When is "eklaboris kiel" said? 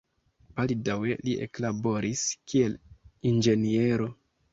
1.45-2.73